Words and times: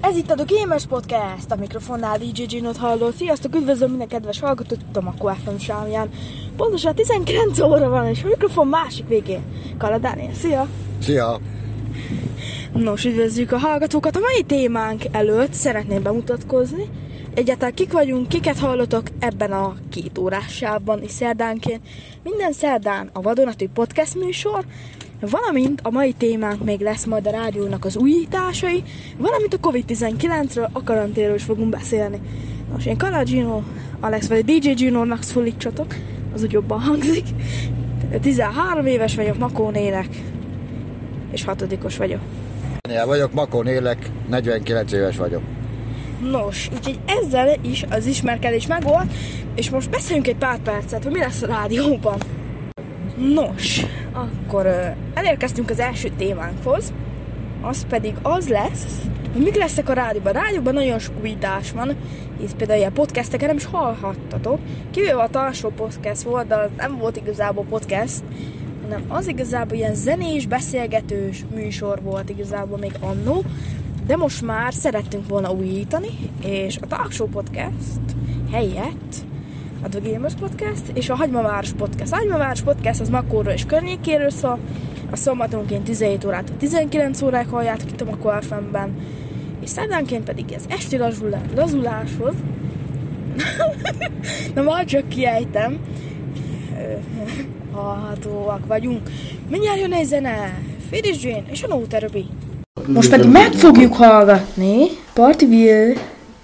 Ez 0.00 0.16
itt 0.16 0.30
a 0.30 0.34
The 0.34 0.44
Gamers 0.46 0.86
Podcast, 0.86 1.50
a 1.50 1.56
mikrofonnál 1.56 2.18
DJ 2.18 2.42
Ginot 2.42 2.76
halló. 2.76 3.10
Sziasztok, 3.10 3.54
üdvözlöm 3.54 3.88
minden 3.88 4.08
kedves 4.08 4.40
hallgatót 4.40 4.80
itt 4.88 4.96
a 4.96 5.00
Mako 5.00 5.28
FM 5.28 5.56
sámján. 5.58 6.10
Pontosan 6.56 6.94
19 6.94 7.60
óra 7.60 7.88
van, 7.88 8.06
és 8.06 8.22
a 8.24 8.26
mikrofon 8.26 8.66
másik 8.66 9.08
végén. 9.08 9.42
Kala 9.78 9.98
Dániel, 9.98 10.34
szia! 10.34 10.68
Szia! 11.02 11.40
Nos, 12.72 13.04
üdvözljük 13.04 13.52
a 13.52 13.58
hallgatókat. 13.58 14.16
A 14.16 14.20
mai 14.20 14.42
témánk 14.42 15.02
előtt 15.10 15.52
szeretném 15.52 16.02
bemutatkozni. 16.02 16.88
Egyáltalán 17.34 17.74
kik 17.74 17.92
vagyunk, 17.92 18.28
kiket 18.28 18.58
hallotok 18.58 19.02
ebben 19.18 19.52
a 19.52 19.74
két 19.90 20.18
órás 20.18 20.52
sávban 20.52 21.02
és 21.02 21.10
szerdánként. 21.10 21.80
Minden 22.22 22.52
szerdán 22.52 23.10
a 23.12 23.20
Vadonatúj 23.20 23.68
Podcast 23.74 24.14
műsor, 24.14 24.64
valamint 25.20 25.80
a 25.82 25.90
mai 25.90 26.12
témánk 26.12 26.64
még 26.64 26.80
lesz 26.80 27.04
majd 27.04 27.26
a 27.26 27.30
rádiónak 27.30 27.84
az 27.84 27.96
újításai, 27.96 28.82
valamint 29.16 29.54
a 29.54 29.68
Covid-19-ről, 29.68 30.72
a 30.72 30.82
karanténről 30.82 31.34
is 31.34 31.42
fogunk 31.42 31.70
beszélni. 31.70 32.20
Nos, 32.72 32.86
én 32.86 32.96
Kala 32.96 33.22
Gino, 33.22 33.62
Alex 34.00 34.28
vagy 34.28 34.44
DJ 34.44 34.70
Gino-nak 34.70 35.22
szólítsatok, 35.22 35.94
az 36.34 36.42
úgy 36.42 36.52
jobban 36.52 36.80
hangzik. 36.80 37.26
13 38.20 38.86
éves 38.86 39.14
vagyok, 39.14 39.38
Makón 39.38 39.74
élek, 39.74 40.08
és 41.30 41.44
hatodikos 41.44 41.96
vagyok. 41.96 42.20
Daniel 42.80 43.06
vagyok, 43.06 43.32
Makon 43.32 43.66
élek, 43.66 44.10
49 44.28 44.92
éves 44.92 45.16
vagyok. 45.16 45.42
Nos, 46.30 46.70
úgyhogy 46.76 46.98
ezzel 47.06 47.58
is 47.62 47.84
az 47.90 48.06
ismerkedés 48.06 48.66
megvolt, 48.66 49.12
és 49.54 49.70
most 49.70 49.90
beszéljünk 49.90 50.26
egy 50.26 50.36
pár 50.36 50.58
percet, 50.58 51.02
hogy 51.02 51.12
mi 51.12 51.18
lesz 51.18 51.42
a 51.42 51.46
rádióban. 51.46 52.18
Nos, 53.34 53.84
akkor 54.16 54.66
elérkeztünk 55.14 55.70
az 55.70 55.78
első 55.78 56.08
témánkhoz, 56.16 56.92
az 57.60 57.86
pedig 57.88 58.14
az 58.22 58.48
lesz, 58.48 58.84
hogy 59.32 59.42
mik 59.42 59.56
lesznek 59.56 59.88
a 59.88 59.92
rádióban. 59.92 60.36
A 60.36 60.38
rádióban 60.38 60.74
nagyon 60.74 60.98
sok 60.98 61.14
újítás 61.22 61.72
van, 61.72 61.96
hisz 62.40 62.54
például 62.56 62.78
ilyen 62.78 62.92
podcasteket 62.92 63.46
nem 63.46 63.56
is 63.56 63.64
hallhattatok. 63.64 64.58
Kivéve 64.90 65.22
a 65.22 65.28
talsó 65.28 65.68
podcast 65.68 66.22
volt, 66.22 66.46
de 66.46 66.68
nem 66.76 66.98
volt 66.98 67.16
igazából 67.16 67.64
podcast, 67.64 68.22
hanem 68.82 69.04
az 69.08 69.26
igazából 69.26 69.76
ilyen 69.76 69.94
zenés, 69.94 70.46
beszélgetős 70.46 71.44
műsor 71.54 72.02
volt 72.02 72.28
igazából 72.28 72.78
még 72.78 72.92
annó, 73.00 73.44
de 74.06 74.16
most 74.16 74.42
már 74.42 74.74
szerettünk 74.74 75.28
volna 75.28 75.50
újítani, 75.50 76.08
és 76.44 76.76
a 76.80 76.86
Talk 76.86 77.12
Show 77.12 77.28
Podcast 77.28 78.16
helyett 78.52 79.14
a 79.82 79.88
The 79.88 80.00
Gamers 80.10 80.34
Podcast 80.34 80.82
és 80.94 81.10
a 81.10 81.14
Hagymaváros 81.14 81.72
Podcast. 81.72 82.12
A 82.12 82.16
Hagymaváros 82.16 82.60
Podcast 82.60 83.00
az 83.00 83.08
Makóról 83.08 83.52
és 83.52 83.64
környékéről 83.66 84.30
szól, 84.30 84.58
a 85.10 85.16
szombatonként 85.16 85.84
17 85.84 86.24
órától 86.24 86.56
19 86.56 87.22
óráig 87.22 87.48
halljátok 87.48 87.90
itt 87.90 88.00
a 88.00 88.04
Makó 88.04 88.32
FM-ben, 88.40 88.96
és 89.60 89.70
szerdánként 89.70 90.24
pedig 90.24 90.52
ez 90.52 90.64
esti 90.68 90.96
lazulá- 90.96 91.54
lazuláshoz, 91.54 92.34
na 94.54 94.62
majd 94.62 94.86
csak 94.86 95.08
kiejtem, 95.08 95.78
hallhatóak 97.72 98.66
vagyunk. 98.66 99.10
Mindjárt 99.48 99.80
jön 99.80 99.92
egy 99.92 100.06
zene, 100.06 100.58
Finish 100.90 101.24
Jane 101.24 101.44
és 101.50 101.62
a 101.62 101.66
No 101.66 101.80
Therapy. 101.80 102.26
Most 102.86 103.10
pedig 103.10 103.30
meg 103.30 103.52
fogjuk 103.52 103.94
hallgatni 103.94 104.86
Partyville 105.12 105.94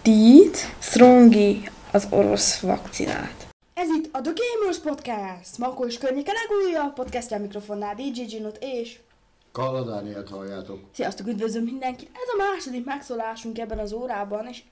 Deed 0.02 0.54
Strongi 0.78 1.62
az 1.92 2.06
orosz 2.10 2.60
vakcinát. 2.60 3.48
Ez 3.74 3.88
itt 3.88 4.14
a 4.14 4.20
The 4.20 4.32
Gamers 4.34 4.78
Podcast, 4.78 5.58
Makó 5.58 5.86
és 5.86 5.98
környéke 5.98 6.32
legújabb 6.32 6.94
podcastja 6.94 7.38
mikrofonnál 7.38 7.94
DJ 7.94 8.22
Ginot 8.22 8.58
és 8.60 9.00
Kalla 9.52 9.82
Dánielt 9.82 10.28
halljátok. 10.28 10.80
Sziasztok, 10.92 11.26
üdvözlöm 11.26 11.64
mindenkit! 11.64 12.10
Ez 12.12 12.28
a 12.34 12.50
második 12.50 12.84
megszólásunk 12.84 13.58
ebben 13.58 13.78
az 13.78 13.92
órában, 13.92 14.46
és, 14.46 14.62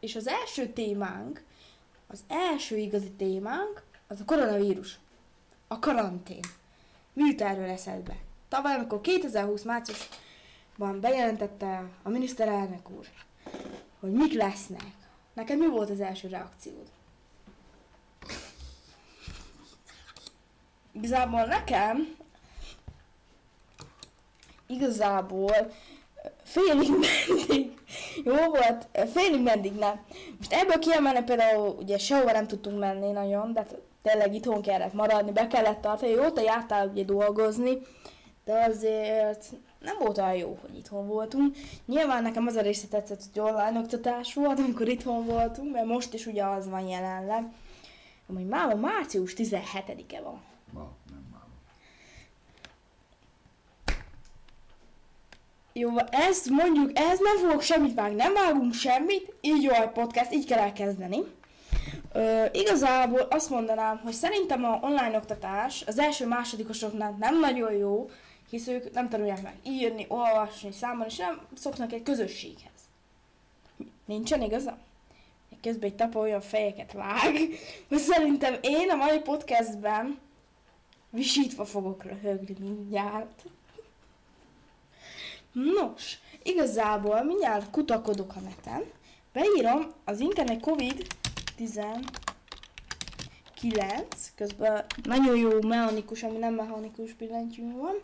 és 0.00 0.16
az 0.16 0.26
első 0.26 0.68
témánk, 0.68 1.42
az 2.06 2.18
első 2.28 2.76
igazi 2.76 3.10
témánk, 3.10 3.82
az 4.08 4.20
a 4.20 4.24
koronavírus. 4.24 4.98
A 5.68 5.78
karantén. 5.78 6.44
Mi 7.12 7.24
jut 7.24 7.40
erről 7.40 7.68
eszedbe? 7.68 8.16
Tavaly, 8.48 8.74
amikor 8.74 9.00
2020 9.00 9.62
márciusban 9.62 11.00
bejelentette 11.00 11.84
a 12.02 12.08
miniszterelnök 12.08 12.90
úr, 12.90 13.06
hogy 14.00 14.12
mik 14.12 14.32
lesznek, 14.32 15.05
neked 15.36 15.58
mi 15.58 15.66
volt 15.66 15.90
az 15.90 16.00
első 16.00 16.28
reakciód? 16.28 16.86
Igazából 20.92 21.44
nekem 21.44 22.16
igazából 24.66 25.72
félig 26.42 26.90
meddig 26.90 27.72
jó 28.24 28.34
volt, 28.34 28.88
félig 29.12 29.42
meddig 29.42 29.72
nem. 29.72 30.04
Most 30.38 30.52
ebből 30.52 30.78
kiemelni 30.78 31.22
például 31.22 31.68
ugye 31.68 31.98
sehova 31.98 32.32
nem 32.32 32.46
tudtunk 32.46 32.78
menni 32.78 33.10
nagyon, 33.10 33.52
de 33.52 33.66
tényleg 34.02 34.34
itthon 34.34 34.62
kellett 34.62 34.92
maradni, 34.92 35.32
be 35.32 35.46
kellett 35.46 35.80
tartani, 35.80 36.12
jó, 36.12 36.30
te 36.30 36.42
jártál 36.42 36.88
ugye 36.88 37.04
dolgozni, 37.04 37.78
de 38.44 38.64
azért 38.64 39.44
nem 39.78 39.96
volt 39.98 40.18
olyan 40.18 40.34
jó, 40.34 40.58
hogy 40.60 40.76
itthon 40.76 41.06
voltunk. 41.06 41.56
Nyilván 41.86 42.22
nekem 42.22 42.46
az 42.46 42.56
a 42.56 42.60
része 42.60 42.86
tetszett, 42.86 43.22
hogy 43.32 43.42
online 43.42 43.78
oktatás 43.78 44.34
volt, 44.34 44.58
amikor 44.58 44.88
itthon 44.88 45.24
voltunk, 45.24 45.72
mert 45.72 45.86
most 45.86 46.14
is 46.14 46.26
ugye 46.26 46.44
az 46.44 46.68
van 46.68 46.86
jelenleg. 46.86 47.44
Amúgy 48.28 48.46
már 48.46 48.74
március 48.74 49.34
17-e 49.36 50.20
van. 50.20 50.40
Ma, 50.72 50.88
nem 51.10 51.26
már. 51.32 51.42
Jó, 55.72 55.90
ez 56.10 56.46
mondjuk, 56.46 56.98
ez 56.98 57.18
nem 57.18 57.36
fogok 57.36 57.62
semmit 57.62 57.94
vágni, 57.94 58.16
nem 58.16 58.32
vágunk 58.32 58.74
semmit, 58.74 59.34
így 59.40 59.62
jó 59.62 59.72
a 59.72 59.88
podcast, 59.88 60.32
így 60.32 60.46
kell 60.46 60.58
elkezdeni. 60.58 61.18
Ö, 62.12 62.44
igazából 62.52 63.20
azt 63.20 63.50
mondanám, 63.50 64.00
hogy 64.04 64.12
szerintem 64.12 64.64
a 64.64 64.78
online 64.82 65.16
oktatás 65.16 65.84
az 65.86 65.98
első 65.98 66.26
másodikosoknál 66.26 67.16
nem 67.18 67.40
nagyon 67.40 67.72
jó, 67.72 68.10
hisz 68.50 68.66
ők 68.66 68.92
nem 68.92 69.08
tanulják 69.08 69.42
meg 69.42 69.54
írni, 69.62 70.04
olvasni, 70.08 70.72
számolni, 70.72 71.10
és 71.12 71.16
nem 71.16 71.40
szoknak 71.54 71.92
egy 71.92 72.02
közösséghez. 72.02 72.70
Nincsen 74.04 74.42
igaza? 74.42 74.78
Közben 75.62 75.88
egy 75.88 75.96
tapa 75.96 76.18
olyan 76.18 76.40
fejeket 76.40 76.92
vág, 76.92 77.36
hogy 77.88 77.98
szerintem 77.98 78.56
én 78.60 78.90
a 78.90 78.94
mai 78.94 79.18
podcastben 79.18 80.18
visítva 81.10 81.64
fogok 81.64 82.04
röhögni 82.04 82.56
mindjárt. 82.58 83.44
Nos, 85.52 86.18
igazából 86.42 87.22
mindjárt 87.22 87.70
kutakodok 87.70 88.36
a 88.36 88.40
neten, 88.40 88.84
beírom 89.32 89.92
az 90.04 90.20
internet 90.20 90.60
COVID-19, 90.60 92.04
közben 94.34 94.84
nagyon 95.02 95.36
jó 95.36 95.60
mechanikus, 95.62 96.22
ami 96.22 96.36
nem 96.36 96.54
mechanikus 96.54 97.12
billentyű 97.12 97.72
van, 97.72 97.94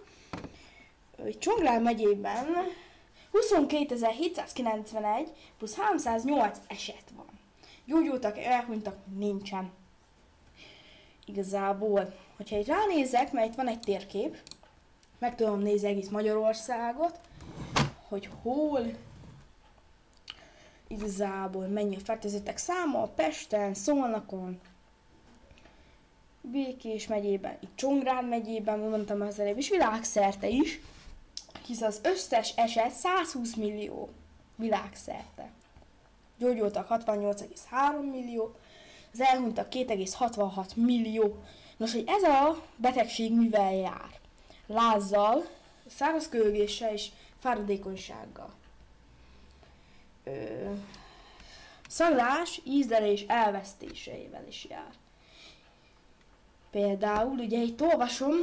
hogy 1.17 1.39
Csongrád 1.39 1.83
megyében 1.83 2.47
22.791 3.33 5.28
plusz 5.59 5.77
308 5.77 6.59
eset 6.69 7.05
van. 7.17 7.27
Gyógyultak, 7.84 8.39
elhunytak, 8.39 8.97
nincsen. 9.17 9.71
Igazából, 11.27 12.15
hogyha 12.37 12.59
itt 12.59 12.67
ránézek, 12.67 13.33
mert 13.33 13.49
itt 13.49 13.55
van 13.55 13.69
egy 13.69 13.81
térkép, 13.81 14.37
meg 15.19 15.34
tudom 15.34 15.61
nézni 15.61 15.89
egész 15.89 16.09
Magyarországot, 16.09 17.21
hogy 18.09 18.29
hol 18.43 18.81
igazából 20.89 21.67
mennyi 21.67 21.97
a 21.97 22.00
fertőzöttek 22.05 22.56
száma, 22.56 23.06
Pesten, 23.06 23.75
Szolnokon, 23.75 24.61
Békés 26.41 27.06
megyében, 27.06 27.56
itt 27.61 27.77
Csongrád 27.77 28.29
megyében, 28.29 28.79
mondtam 28.79 29.21
az 29.21 29.39
előbb, 29.39 29.56
és 29.56 29.69
világszerte 29.71 30.49
is, 30.49 30.81
hisz 31.67 31.81
az 31.81 32.01
összes 32.03 32.53
eset 32.57 32.93
120 32.93 33.55
millió 33.55 34.11
világszerte. 34.57 35.51
Gyógyultak 36.38 36.87
68,3 36.91 38.11
millió, 38.11 38.55
az 39.12 39.21
elhunytak 39.21 39.69
2,66 39.71 40.75
millió. 40.75 41.43
Nos, 41.76 41.93
hogy 41.93 42.05
ez 42.06 42.23
a 42.23 42.62
betegség 42.76 43.32
mivel 43.32 43.75
jár? 43.75 44.21
Lázzal, 44.67 45.47
szárazkölgéssel 45.87 46.93
és 46.93 47.09
fáradékonysággal. 47.38 48.53
Ö, 50.25 50.71
szaglás, 51.88 52.61
ízlelés 52.65 53.25
elvesztéseivel 53.29 54.47
is 54.49 54.67
jár. 54.71 54.93
Például, 56.73 57.39
ugye 57.39 57.63
itt 57.63 57.83
olvasom, 57.83 58.35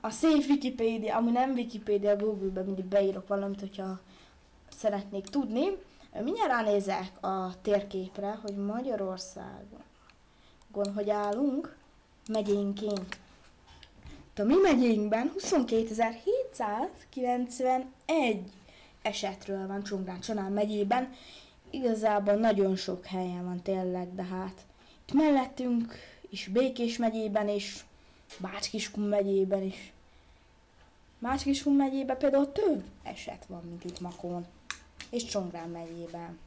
a 0.00 0.10
szép 0.10 0.44
Wikipédia, 0.48 1.16
ami 1.16 1.30
nem 1.30 1.50
Wikipédia, 1.50 2.16
Google-ben 2.16 2.64
mindig 2.64 2.84
beírok 2.84 3.28
valamit, 3.28 3.60
hogyha 3.60 4.00
szeretnék 4.76 5.26
tudni. 5.26 5.66
Mindjárt 6.22 6.50
ránézek 6.50 7.24
a 7.24 7.60
térképre, 7.62 8.38
hogy 8.42 8.56
Magyarországon 8.56 9.86
hogy 10.94 11.10
állunk 11.10 11.76
megyénként. 12.28 13.18
A 14.36 14.42
mi 14.42 14.54
megyénkben 14.62 15.32
22.791 15.38 18.38
esetről 19.02 19.66
van 19.66 19.82
Csongrád 19.82 20.18
Csanán 20.18 20.52
megyében. 20.52 21.12
Igazából 21.70 22.34
nagyon 22.34 22.76
sok 22.76 23.04
helyen 23.04 23.44
van 23.44 23.62
tényleg, 23.62 24.14
de 24.14 24.22
hát 24.22 24.66
itt 25.06 25.14
mellettünk 25.14 25.94
is 26.30 26.48
Békés 26.52 26.96
megyében 26.96 27.48
is, 27.48 27.84
Bácskiskun 28.38 29.04
megyében 29.04 29.62
is. 29.62 29.92
Bácskiskun 31.18 31.74
megyében 31.74 32.18
például 32.18 32.52
több 32.52 32.82
eset 33.02 33.44
van, 33.48 33.62
mint 33.68 33.84
itt 33.84 34.00
Makón 34.00 34.46
és 35.10 35.24
Csongrád 35.24 35.70
megyében. 35.70 36.38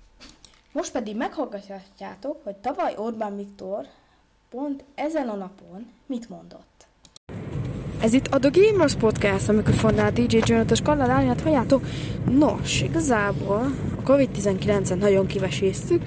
Most 0.72 0.92
pedig 0.92 1.16
meghallgathatjátok, 1.16 2.44
hogy 2.44 2.56
tavaly 2.56 2.94
Orbán 2.98 3.38
Viktor 3.38 3.88
pont 4.50 4.84
ezen 4.96 5.30
a 5.30 5.36
napon 5.36 5.92
mit 6.06 6.30
mondott. 6.30 6.88
Ez 8.02 8.14
itt 8.14 8.28
a 8.28 8.40
The 8.40 8.50
Gamers 8.54 8.96
Podcast, 8.96 9.50
a 9.50 9.52
mikrofonnál 9.52 10.12
DJ 10.12 10.38
Jonathan 10.46 10.78
Kalla 10.84 11.06
lányát 11.06 11.42
halljátok. 11.42 11.86
Nos, 12.30 12.82
igazából 12.82 13.72
a 13.98 14.02
Covid-19-en 14.04 14.98
nagyon 14.98 15.28
kiveséztük, 15.28 16.04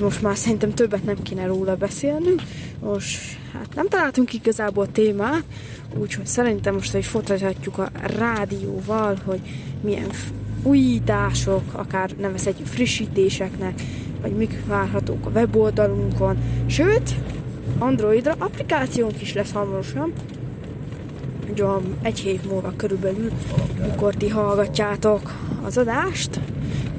most 0.00 0.22
már 0.22 0.36
szerintem 0.36 0.74
többet 0.74 1.04
nem 1.04 1.22
kéne 1.22 1.46
róla 1.46 1.76
beszélnünk. 1.76 2.42
Most 2.80 3.18
hát 3.52 3.74
nem 3.74 3.88
találtunk 3.88 4.34
igazából 4.34 4.92
témát, 4.92 5.44
úgyhogy 5.98 6.26
szerintem 6.26 6.74
most 6.74 6.94
egy 6.94 7.04
folytatjuk 7.04 7.78
a 7.78 7.90
rádióval, 8.18 9.18
hogy 9.24 9.40
milyen 9.80 10.10
újítások, 10.62 11.62
akár 11.72 12.10
nevezhetjük 12.18 12.66
frissítéseknek, 12.66 13.82
vagy 14.20 14.32
mik 14.36 14.66
várhatók 14.66 15.26
a 15.26 15.30
weboldalunkon. 15.30 16.36
Sőt, 16.66 17.14
Androidra 17.78 18.34
applikációnk 18.38 19.22
is 19.22 19.32
lesz 19.32 19.52
hamarosan, 19.52 20.12
egy 21.48 21.64
egy 22.02 22.18
hét 22.18 22.48
múlva 22.48 22.72
körülbelül, 22.76 23.30
mikor 23.86 24.14
ti 24.14 24.28
hallgatjátok 24.28 25.32
az 25.62 25.78
adást. 25.78 26.40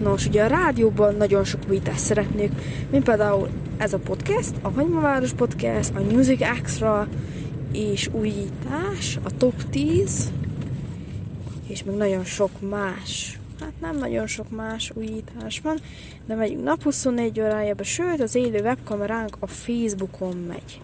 Nos, 0.03 0.27
ugye 0.27 0.43
a 0.43 0.47
rádióban 0.47 1.15
nagyon 1.15 1.43
sok 1.43 1.61
újítást 1.69 1.99
szeretnék, 1.99 2.51
mint 2.91 3.03
például 3.03 3.49
ez 3.77 3.93
a 3.93 3.97
podcast, 3.97 4.53
a 4.61 4.69
Hagymaváros 4.69 5.33
Podcast, 5.33 5.91
a 5.95 6.01
Music 6.01 6.41
Extra, 6.41 7.07
és 7.71 8.09
újítás, 8.11 9.19
a 9.23 9.37
Top 9.37 9.69
10, 9.69 10.31
és 11.67 11.83
még 11.83 11.95
nagyon 11.95 12.23
sok 12.23 12.49
más 12.69 13.37
hát 13.59 13.73
nem 13.81 13.97
nagyon 13.97 14.27
sok 14.27 14.49
más 14.49 14.91
újítás 14.95 15.59
van, 15.59 15.77
de 16.25 16.35
megyünk 16.35 16.63
nap 16.63 16.83
24 16.83 17.39
órájába, 17.39 17.83
sőt 17.83 18.21
az 18.21 18.35
élő 18.35 18.59
webkameránk 18.59 19.37
a 19.39 19.47
Facebookon 19.47 20.37
megy. 20.47 20.81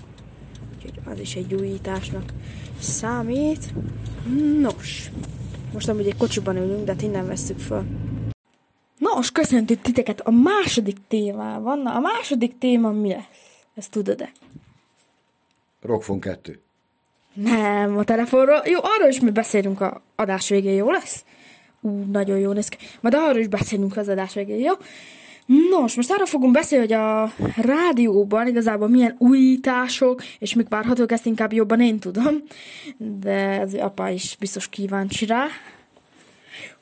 Úgyhogy 0.75 0.99
az 1.13 1.19
is 1.19 1.35
egy 1.35 1.53
újításnak 1.53 2.33
számít. 2.79 3.73
Nos, 4.61 5.11
most 5.73 5.89
amúgy 5.89 6.07
egy 6.07 6.17
kocsiban 6.17 6.57
ülünk, 6.57 6.85
de 6.85 6.91
hát 6.91 7.01
innen 7.01 7.27
vesszük 7.27 7.59
föl. 7.59 7.83
Nos, 8.99 9.31
köszöntük 9.31 9.81
titeket 9.81 10.19
a 10.19 10.31
második 10.31 10.97
témában. 11.07 11.79
Na, 11.79 11.93
a 11.93 11.99
második 11.99 12.57
téma 12.57 12.91
mi 12.91 13.09
lesz? 13.09 13.63
Ezt 13.75 13.91
tudod-e? 13.91 14.31
Rockfon 15.81 16.19
2. 16.19 16.59
Nem, 17.33 17.97
a 17.97 18.03
telefonról. 18.03 18.61
Jó, 18.65 18.79
arról 18.81 19.09
is 19.09 19.19
mi 19.19 19.29
beszélünk 19.29 19.81
a 19.81 20.01
adás 20.15 20.49
végén, 20.49 20.73
jó 20.73 20.91
lesz? 20.91 21.23
Ú, 21.81 22.03
nagyon 22.11 22.37
jó 22.37 22.51
néz 22.51 22.67
ki. 22.67 22.77
Majd 23.01 23.13
arról 23.13 23.39
is 23.39 23.47
beszélünk 23.47 23.97
az 23.97 24.07
adás 24.07 24.33
végén, 24.33 24.59
jó? 24.59 24.73
Nos, 25.69 25.95
most 25.95 26.11
arra 26.11 26.25
fogunk 26.25 26.53
beszélni, 26.53 26.85
hogy 26.85 26.93
a 26.93 27.33
rádióban 27.55 28.47
igazából 28.47 28.87
milyen 28.87 29.15
újítások, 29.17 30.23
és 30.39 30.53
mik 30.53 30.67
várhatók, 30.67 31.11
ezt 31.11 31.25
inkább 31.25 31.53
jobban 31.53 31.81
én 31.81 31.99
tudom, 31.99 32.43
de 32.97 33.59
az 33.59 33.73
apa 33.73 34.09
is 34.09 34.35
biztos 34.39 34.69
kíváncsi 34.69 35.25
rá, 35.25 35.45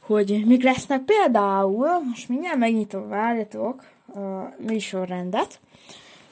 hogy 0.08 0.44
mik 0.46 0.64
lesznek 0.64 1.02
például, 1.02 1.88
most 2.10 2.30
mindjárt 2.30 2.58
megnyitom, 2.58 3.08
várjatok 3.08 3.84
a 4.14 4.54
műsorrendet, 4.68 5.60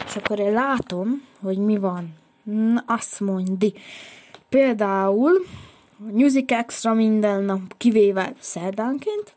és 0.06 0.16
akkor 0.16 0.39
én 0.39 0.51
látom, 0.51 1.24
hogy 1.42 1.57
mi 1.57 1.77
van. 1.77 2.13
Na, 2.44 2.83
azt 2.88 3.19
mondja. 3.19 3.69
Például 4.50 5.31
Music 5.98 6.51
Extra 6.51 6.94
minden 6.94 7.44
nap, 7.44 7.77
kivéve 7.77 8.33
szerdánként, 8.39 9.33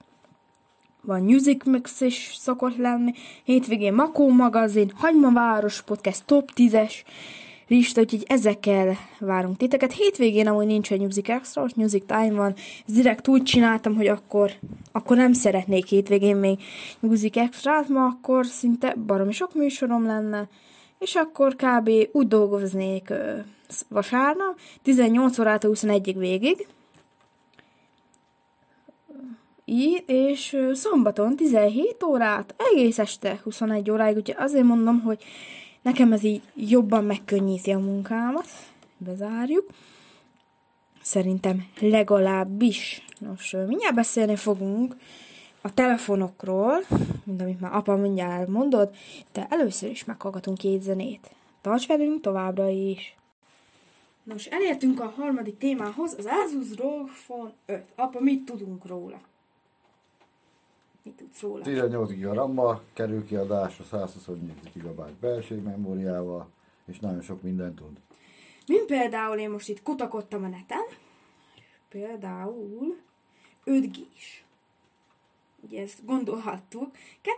van 1.01 1.23
Music 1.23 1.65
Mix 1.65 2.01
is 2.01 2.35
szokott 2.39 2.77
lenni, 2.77 3.13
hétvégén 3.45 3.95
Makó 3.95 4.29
magazin, 4.29 4.93
Hagymaváros 4.95 5.83
podcast 5.83 6.25
top 6.25 6.51
10-es 6.57 6.95
lista, 7.69 8.01
úgyhogy 8.01 8.25
ezekkel 8.27 8.97
várunk 9.19 9.57
titeket. 9.57 9.93
Hétvégén 9.93 10.49
amúgy 10.49 10.67
nincs 10.67 10.93
egy 10.93 11.01
Music 11.01 11.29
Extra, 11.29 11.63
most 11.63 11.77
Music 11.77 12.05
Time 12.07 12.33
van, 12.33 12.55
ezt 12.87 12.97
direkt 12.97 13.29
úgy 13.29 13.43
csináltam, 13.43 13.97
hogy 13.97 14.07
akkor, 14.07 14.53
akkor 14.93 15.17
nem 15.17 15.33
szeretnék 15.33 15.87
hétvégén 15.87 16.37
még 16.37 16.59
Music 17.01 17.37
Extra-t, 17.37 17.89
ma 17.89 18.05
akkor 18.05 18.47
szinte 18.47 18.95
baromi 19.07 19.33
sok 19.33 19.55
műsorom 19.55 20.07
lenne, 20.07 20.49
és 20.99 21.15
akkor 21.15 21.57
kb. 21.57 21.91
úgy 22.13 22.29
dolgoznék 22.29 23.13
vasárnap, 23.89 24.59
18 24.83 25.39
órától 25.39 25.71
21-ig 25.75 26.15
végig, 26.19 26.67
így, 29.65 30.05
és 30.07 30.57
szombaton 30.73 31.37
17 31.37 32.03
órát, 32.03 32.55
egész 32.73 32.99
este 32.99 33.41
21 33.43 33.91
óráig, 33.91 34.17
úgyhogy 34.17 34.37
azért 34.39 34.65
mondom, 34.65 35.01
hogy 35.01 35.25
nekem 35.83 36.13
ez 36.13 36.23
így 36.23 36.43
jobban 36.55 37.05
megkönnyíti 37.05 37.71
a 37.71 37.79
munkámat. 37.79 38.49
Bezárjuk. 38.97 39.71
Szerintem 41.03 41.67
legalábbis. 41.81 43.05
Nos, 43.19 43.51
mindjárt 43.67 43.95
beszélni 43.95 44.37
fogunk 44.37 44.97
a 45.61 45.75
telefonokról, 45.75 46.85
mint 47.25 47.41
amit 47.41 47.61
már 47.61 47.75
apa 47.75 47.97
mindjárt 47.97 48.49
mondott, 48.49 48.97
de 49.33 49.47
először 49.51 49.91
is 49.91 50.05
meghallgatunk 50.05 50.59
két 50.59 50.83
zenét. 50.83 51.31
Tarts 51.61 51.87
velünk 51.87 52.21
továbbra 52.21 52.69
is! 52.69 53.17
Nos, 54.23 54.47
elértünk 54.47 55.01
a 55.01 55.13
harmadik 55.17 55.59
témához, 55.59 56.15
az 56.19 56.27
Asus 56.27 56.77
ROG 56.77 57.09
Phone 57.27 57.53
5. 57.67 57.85
Apa, 57.97 58.21
mit 58.21 58.45
tudunk 58.45 58.87
róla? 58.87 59.21
Mit 61.09 61.17
tudsz 61.17 61.41
róla? 61.41 61.63
18 61.63 62.11
GB 62.11 62.33
RAM-mal 62.33 62.83
kerül 62.93 63.27
kiadásra, 63.27 63.85
128 63.85 64.57
GB 64.75 65.01
belső 65.21 65.61
memóriával, 65.61 66.51
és 66.87 66.99
nagyon 66.99 67.23
sok 67.23 67.43
mindent 67.43 67.77
tud. 67.77 68.01
Mint 68.67 68.85
például 68.85 69.39
én 69.39 69.51
most 69.51 69.69
itt 69.69 69.83
kutakodtam 69.83 70.45
a 70.45 70.49
neten, 70.49 70.85
például 71.89 72.97
5 73.65 73.93
g. 73.93 73.99
Ugye 75.61 75.83
ezt 75.83 76.05
gondolhattuk. 76.05 76.91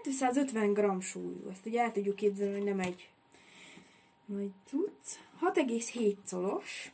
250 0.02 0.72
g 0.72 1.02
súlyú, 1.02 1.48
ezt 1.50 1.66
ugye 1.66 1.80
el 1.80 1.92
tudjuk 1.92 2.16
képzelni, 2.16 2.54
hogy 2.54 2.64
nem 2.64 2.80
egy 2.80 3.10
nagy 4.24 4.52
tudsz. 4.70 5.18
6,7 5.40 6.16
colos, 6.30 6.92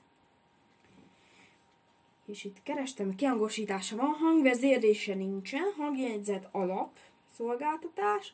és 2.27 2.45
itt 2.45 2.63
kerestem, 2.63 3.15
kiangosítása 3.15 3.97
van, 3.97 4.15
hangvezérlése 4.15 5.15
nincsen, 5.15 5.73
hangjegyzet 5.77 6.49
alap, 6.53 6.97
szolgáltatás, 7.35 8.33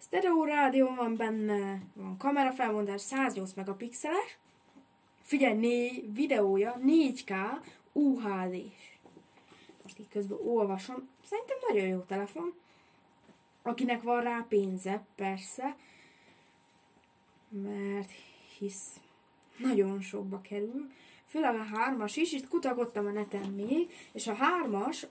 stereo 0.00 0.44
rádió 0.44 0.94
van 0.94 1.16
benne, 1.16 1.82
van 1.94 2.16
kamerafelmondás 2.16 3.00
108 3.00 3.52
megapixeles, 3.52 4.38
figyelj, 5.22 5.54
né, 5.54 6.04
videója 6.12 6.80
4K 6.86 7.32
UHD. 7.92 8.72
Most 9.82 9.98
így 9.98 10.08
közben 10.08 10.38
olvasom, 10.44 11.08
szerintem 11.24 11.56
nagyon 11.68 11.86
jó 11.86 11.98
telefon, 11.98 12.54
akinek 13.62 14.02
van 14.02 14.22
rá 14.22 14.46
pénze, 14.48 15.04
persze, 15.14 15.76
mert 17.48 18.10
hisz 18.58 18.86
nagyon 19.56 20.00
sokba 20.00 20.40
kerül, 20.40 20.90
főleg 21.34 21.54
a 21.54 21.76
hármas 21.76 22.16
is, 22.16 22.32
itt 22.32 22.48
kutakodtam 22.48 23.06
a 23.06 23.10
neten 23.10 23.50
még, 23.50 23.90
és 24.12 24.26
a 24.26 24.34
hármas, 24.34 25.06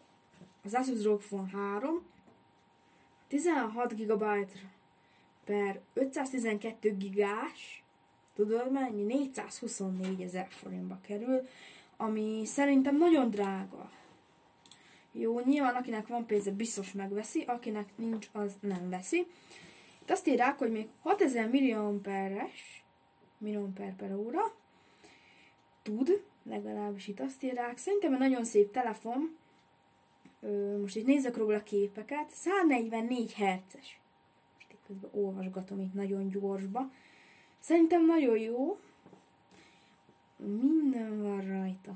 az 0.63 0.74
Asus 0.74 1.03
ROG 1.03 1.22
Phone 1.22 1.50
3, 1.51 2.06
16 3.27 3.96
GB 3.96 4.24
per 5.46 5.80
512 5.94 6.98
gigás, 6.98 7.84
tudod 8.36 8.72
mennyi? 8.72 9.03
424 9.03 10.22
ezer 10.22 10.48
forintba 10.50 11.00
kerül, 11.01 11.48
ami 11.98 12.42
szerintem 12.46 12.98
nagyon 12.98 13.30
drága. 13.30 13.92
Jó, 15.12 15.39
nyilván 15.39 15.75
akinek 15.75 16.08
van 16.08 16.25
pénze 16.25 16.51
biztos 16.51 16.92
megveszi, 16.92 17.42
akinek 17.48 17.89
nincs, 17.96 18.30
az 18.32 18.53
nem 18.60 18.89
veszi. 18.89 19.27
Itt 20.01 20.12
azt 20.12 20.27
írják, 20.27 20.58
hogy 20.58 20.72
még 20.72 20.88
6000 21.01 21.50
milliamperes, 21.50 22.84
milliamper 23.38 23.96
per 23.96 24.13
óra, 24.15 24.62
tud, 25.84 26.24
legalábbis 26.44 27.08
itt 27.08 27.20
azt 27.20 27.44
írják. 27.44 27.78
Szerintem 27.78 28.13
egy 28.13 28.20
nagyon 28.20 28.46
szép 28.46 28.72
telefon, 28.72 29.38
most 30.82 30.96
itt 30.96 31.06
nézek 31.06 31.38
róla 31.38 31.63
képeket, 31.63 32.30
144 32.30 33.34
Hz-es. 33.34 34.00
Most 34.56 34.72
itt 34.72 34.84
közben 34.88 35.10
olvasgatom 35.13 35.80
itt 35.80 35.94
nagyon 35.94 36.30
gyorsba. 36.30 36.92
Szerintem 37.60 38.06
nagyon 38.06 38.38
jó. 38.38 38.80
Minden 40.38 41.22
van 41.22 41.42
rajta. 41.42 41.96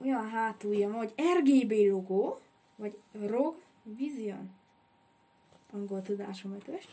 Olyan 0.00 0.28
hátulja 0.28 0.88
van, 0.88 0.96
hogy 0.96 1.14
RGB 1.38 1.72
logó, 1.72 2.38
vagy 2.76 3.00
ROG 3.12 3.60
Vision. 3.82 4.50
Angol 5.72 6.02
tudásom 6.02 6.52
ötös. 6.52 6.88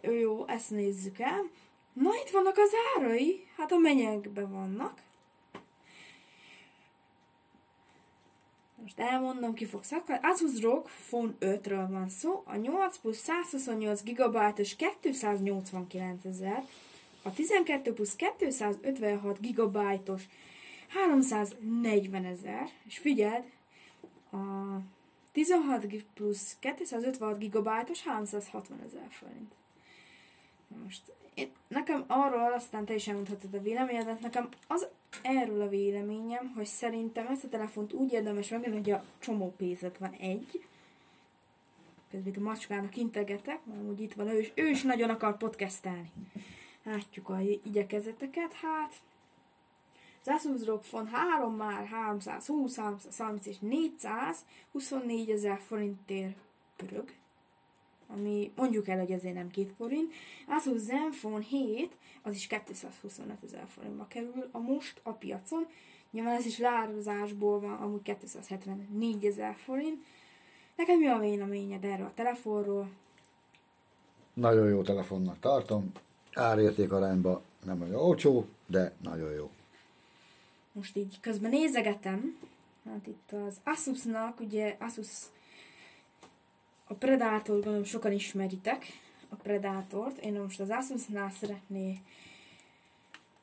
Jó, 0.00 0.46
ezt 0.46 0.70
nézzük 0.70 1.18
el. 1.18 1.50
Na, 2.00 2.10
itt 2.24 2.30
vannak 2.30 2.58
az 2.58 2.70
árai. 2.96 3.46
Hát 3.56 3.72
a 3.72 3.76
menyekben 3.76 4.50
vannak. 4.50 5.02
Most 8.82 8.98
elmondom, 8.98 9.54
ki 9.54 9.64
fog 9.64 9.84
szakadni. 9.84 10.28
Asus 10.28 10.60
ROG 10.60 10.88
Phone 11.08 11.32
5-ről 11.40 11.86
van 11.88 12.08
szó. 12.08 12.42
A 12.46 12.56
8 12.56 12.98
plusz 12.98 13.18
128 13.18 14.02
GB-os 14.02 14.76
289 14.76 16.24
ezer. 16.24 16.64
A 17.22 17.32
12 17.32 17.92
plusz 17.92 18.16
256 18.16 19.40
GB-os 19.40 20.22
340 20.88 22.24
ezer. 22.24 22.68
És 22.84 22.98
figyeld, 22.98 23.44
a 24.30 24.36
16 25.32 25.86
plusz 26.14 26.56
256 26.60 27.38
GB-os 27.38 28.02
360 28.02 28.80
ezer 28.86 29.08
forint. 29.10 29.54
Most 30.82 31.12
én, 31.36 31.50
nekem 31.68 32.04
arról 32.06 32.52
aztán 32.52 32.84
te 32.84 32.94
is 32.94 33.08
elmondhatod 33.08 33.54
a 33.54 33.60
véleményedet, 33.60 34.20
nekem 34.20 34.48
az 34.66 34.86
erről 35.22 35.60
a 35.60 35.68
véleményem, 35.68 36.52
hogy 36.54 36.66
szerintem 36.66 37.26
ezt 37.26 37.44
a 37.44 37.48
telefont 37.48 37.92
úgy 37.92 38.12
érdemes 38.12 38.48
megvenni, 38.48 38.76
hogy 38.76 38.90
a 38.90 39.04
csomó 39.18 39.54
pénzet 39.56 39.98
van 39.98 40.12
egy. 40.12 40.64
Közben 42.10 42.32
itt 42.32 42.38
a 42.38 42.42
macskának 42.42 42.96
integetek, 42.96 43.64
mert 43.64 43.82
úgy 43.82 44.00
itt 44.00 44.14
van, 44.14 44.28
ő 44.28 44.38
is, 44.38 44.52
ő 44.54 44.68
is 44.68 44.82
nagyon 44.82 45.10
akar 45.10 45.36
podcastelni. 45.36 46.10
Látjuk 46.82 47.28
a 47.28 47.38
igyekezeteket, 47.64 48.52
hát 48.52 48.92
ROG 50.64 50.80
Phone 50.80 51.10
3 51.10 51.56
már 51.56 51.86
320, 51.86 52.76
330 52.76 53.46
és 53.46 53.58
424 53.58 55.30
ezer 55.30 55.60
forintért 55.60 56.36
pörög 56.76 57.12
ami 58.08 58.52
mondjuk 58.56 58.88
el, 58.88 58.98
hogy 58.98 59.12
azért 59.12 59.34
nem 59.34 59.50
két 59.50 59.72
forint. 59.76 60.12
Asus 60.46 60.80
Zenfone 60.80 61.44
7, 61.44 61.96
az 62.22 62.34
is 62.34 62.46
225 62.46 63.36
ezer 63.44 63.66
forintba 63.68 64.06
kerül 64.06 64.48
a 64.52 64.58
most 64.58 65.00
a 65.02 65.10
piacon. 65.10 65.66
Nyilván 66.10 66.34
ez 66.34 66.46
is 66.46 66.58
leározásból 66.58 67.60
van, 67.60 67.74
amúgy 67.74 68.02
274 68.02 69.24
ezer 69.24 69.54
forint. 69.54 70.04
Neked 70.76 70.98
mi 70.98 71.06
a 71.06 71.18
véleményed 71.18 71.84
erről 71.84 72.06
a 72.06 72.14
telefonról? 72.14 72.90
Nagyon 74.34 74.68
jó 74.68 74.82
telefonnak 74.82 75.38
tartom. 75.38 75.92
Árérték 76.32 76.92
arányban 76.92 77.40
nem 77.64 77.80
olyan 77.80 77.94
olcsó, 77.94 78.46
de 78.66 78.92
nagyon 79.02 79.32
jó. 79.32 79.50
Most 80.72 80.96
így 80.96 81.20
közben 81.20 81.50
nézegetem, 81.50 82.38
hát 82.84 83.06
itt 83.06 83.32
az 83.32 83.60
Asusnak, 83.64 84.40
ugye 84.40 84.76
Asus 84.80 85.08
a 86.88 86.94
Predator 86.94 87.54
gondolom 87.54 87.84
sokan 87.84 88.12
ismeritek, 88.12 88.86
a 89.28 89.34
Predátort. 89.34 90.18
Én 90.18 90.32
most 90.32 90.60
az 90.60 90.70
Asusnál 90.70 91.30
szeretnék 91.40 91.98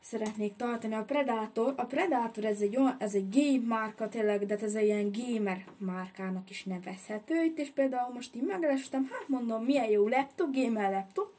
szeretnék 0.03 0.55
tartani 0.55 0.93
a 0.93 1.03
Predator. 1.03 1.73
A 1.77 1.85
Predator 1.85 2.45
ez 2.45 2.61
egy, 2.61 2.77
olyan, 2.77 2.95
ez 2.99 3.13
egy 3.13 3.29
game 3.29 3.67
márka 3.67 4.09
tényleg, 4.09 4.45
de 4.45 4.57
ez 4.61 4.75
egy 4.75 4.85
ilyen 4.85 5.11
gamer 5.11 5.65
márkának 5.77 6.49
is 6.49 6.63
nevezhető. 6.63 7.43
Itt 7.43 7.57
és 7.57 7.69
például 7.69 8.13
most 8.13 8.35
így 8.35 8.43
meglestem, 8.43 9.09
hát 9.11 9.27
mondom, 9.27 9.63
milyen 9.63 9.89
jó 9.89 10.07
laptop, 10.07 10.55
gamer 10.55 10.91
laptop. 10.91 11.33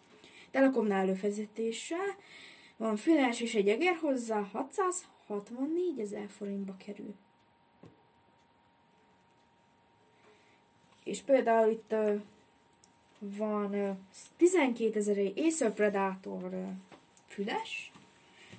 Telekomnál 0.50 1.00
előfizetéssel. 1.00 2.16
Van 2.76 2.96
füles 2.96 3.40
és 3.40 3.54
egy 3.54 3.68
egér 3.68 3.96
hozzá, 4.00 4.48
664 4.52 6.00
ezer 6.00 6.26
forintba 6.28 6.76
kerül. 6.86 7.14
És 11.04 11.20
például 11.20 11.70
itt 11.70 11.94
van 13.18 13.74
uh, 13.74 13.96
12 14.36 14.98
ezer 14.98 15.32
Acer 15.36 15.74
Predator 15.74 16.66
füles, 17.26 17.92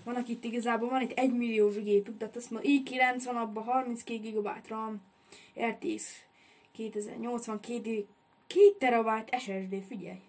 van, 0.03 0.23
itt 0.27 0.43
igazából 0.43 0.89
van 0.89 1.01
itt 1.01 1.17
1 1.17 1.33
milliós 1.33 1.83
gépük, 1.83 2.17
tehát 2.17 2.35
azt 2.35 2.51
mondom, 2.51 2.71
i9 2.71 3.21
van 3.25 3.35
abban 3.35 3.63
32 3.63 4.31
GB 4.31 4.49
RAM, 4.67 5.01
RTX 5.59 6.23
2082 6.71 8.07
2 8.47 8.75
terabyte 8.77 9.39
SSD, 9.39 9.83
figyelj! 9.87 10.19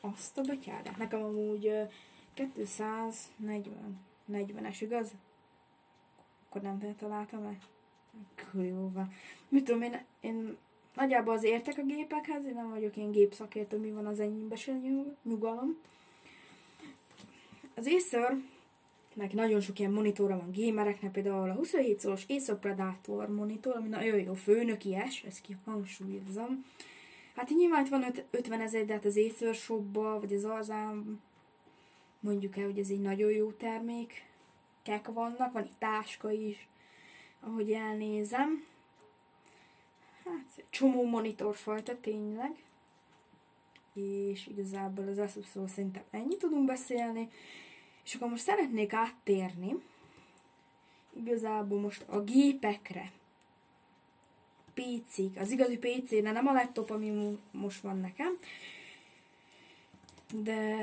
Azt 0.00 0.38
a 0.38 0.42
betyárát. 0.42 0.96
Nekem 0.96 1.22
amúgy 1.22 1.66
uh, 1.66 1.90
240 2.56 4.08
40-es, 4.32 4.76
igaz? 4.80 5.10
Akkor 6.48 6.62
nem 6.62 6.96
találtam 6.98 7.42
meg. 7.42 7.60
Van. 8.92 9.12
Mit 9.48 9.64
tudom 9.64 9.82
én, 9.82 10.04
én 10.20 10.56
nagyjából 10.94 11.34
az 11.34 11.44
értek 11.44 11.78
a 11.78 11.82
gépekhez, 11.82 12.44
én 12.44 12.54
nem 12.54 12.70
vagyok 12.70 12.96
én 12.96 13.10
gépszakértő, 13.10 13.78
mi 13.78 13.90
van 13.90 14.06
az 14.06 14.20
enyémbe 14.20 14.56
se 14.56 14.80
nyugalom. 15.22 15.76
Az 17.74 17.86
Acer, 17.86 18.36
meg 19.14 19.32
nagyon 19.32 19.60
sok 19.60 19.78
ilyen 19.78 19.92
monitorra 19.92 20.36
van 20.36 20.52
gamereknek, 20.54 21.12
például 21.12 21.50
a 21.50 21.54
27 21.54 22.00
szoros 22.00 22.24
Acer 22.28 22.58
Predator 22.58 23.28
monitor, 23.28 23.76
ami 23.76 23.88
nagyon 23.88 24.18
jó 24.18 24.34
főnökies, 24.34 25.22
ezt 25.22 25.40
kihangsúlyozom. 25.40 26.64
Hát 27.36 27.48
nyilván 27.48 27.84
itt 27.84 27.90
van 27.90 28.04
50 28.30 28.60
ezer, 28.60 28.84
de 28.84 28.92
hát 28.92 29.04
az 29.04 29.16
Acer 29.16 29.54
shopba, 29.54 30.20
vagy 30.20 30.34
az 30.34 30.44
Alzám, 30.44 31.20
mondjuk 32.20 32.56
el, 32.56 32.64
hogy 32.64 32.78
ez 32.78 32.90
egy 32.90 33.00
nagyon 33.00 33.30
jó 33.30 33.50
termék. 33.50 34.24
Kek 34.82 35.06
vannak, 35.06 35.52
van 35.52 35.64
itt 35.64 35.78
táska 35.78 36.30
is, 36.30 36.68
ahogy 37.40 37.72
elnézem. 37.72 38.64
Hát, 40.30 40.64
csomó 40.70 41.04
monitorfajta 41.04 42.00
tényleg. 42.00 42.64
És 43.94 44.46
igazából 44.46 45.08
az 45.08 45.18
Asusról 45.18 45.68
szerintem 45.68 46.02
ennyi 46.10 46.36
tudunk 46.36 46.66
beszélni. 46.66 47.28
És 48.04 48.14
akkor 48.14 48.28
most 48.28 48.42
szeretnék 48.42 48.92
áttérni 48.92 49.74
igazából 51.12 51.80
most 51.80 52.04
a 52.08 52.20
gépekre. 52.20 53.12
PC-k, 54.74 55.36
az 55.38 55.50
igazi 55.50 55.78
PC, 55.78 56.22
de 56.22 56.30
nem 56.30 56.46
a 56.46 56.52
laptop, 56.52 56.90
ami 56.90 57.38
most 57.50 57.80
van 57.80 57.98
nekem. 57.98 58.38
De 60.32 60.76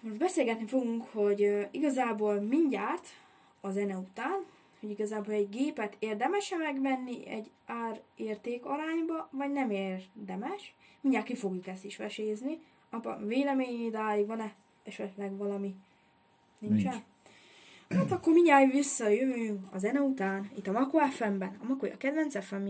most 0.00 0.18
beszélgetni 0.18 0.66
fogunk, 0.66 1.04
hogy 1.12 1.68
igazából 1.70 2.40
mindjárt 2.40 3.06
a 3.60 3.70
zene 3.70 3.96
után 3.96 4.44
hogy 4.80 4.90
igazából 4.90 5.34
egy 5.34 5.48
gépet 5.48 5.96
érdemes-e 5.98 6.56
megvenni 6.56 7.26
egy 7.26 7.50
ár-érték 7.66 8.64
arányba, 8.64 9.28
vagy 9.32 9.52
nem 9.52 9.70
érdemes. 9.70 10.74
Mindjárt 11.00 11.26
ki 11.26 11.34
fogjuk 11.34 11.66
ezt 11.66 11.84
is 11.84 11.96
vesézni. 11.96 12.58
Apa, 12.90 13.18
vélemény 13.26 13.84
idáig 13.84 14.26
van-e 14.26 14.54
esetleg 14.84 15.36
valami? 15.36 15.74
Nincsen? 16.58 16.92
Nincs. 16.92 17.04
Hát 18.02 18.12
akkor 18.12 18.32
mindjárt 18.32 18.72
visszajövünk 18.72 19.66
a 19.72 19.78
zene 19.78 20.00
után, 20.00 20.50
itt 20.56 20.66
a 20.66 20.72
Mako 20.72 20.98
FM-ben, 20.98 21.58
a 21.62 21.64
Mako 21.64 21.86
a 21.86 21.96
kedvenc 21.96 22.44
fm 22.44 22.66